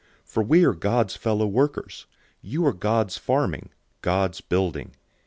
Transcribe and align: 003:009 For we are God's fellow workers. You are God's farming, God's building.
003:009 0.25 0.25
For 0.31 0.41
we 0.43 0.63
are 0.63 0.73
God's 0.73 1.15
fellow 1.15 1.45
workers. 1.45 2.07
You 2.41 2.65
are 2.65 2.73
God's 2.73 3.19
farming, 3.19 3.69
God's 4.01 4.41
building. 4.41 4.95